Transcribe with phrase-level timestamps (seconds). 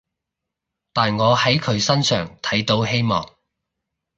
[0.93, 3.35] 但我喺佢身上睇到希望